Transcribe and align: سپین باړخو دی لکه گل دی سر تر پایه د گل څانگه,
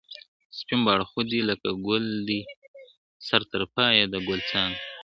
سپین 0.57 0.79
باړخو 0.85 1.21
دی 1.31 1.39
لکه 1.49 1.69
گل 1.87 2.05
دی 2.27 2.39
سر 3.27 3.41
تر 3.51 3.63
پایه 3.75 4.05
د 4.09 4.15
گل 4.27 4.39
څانگه, 4.49 4.79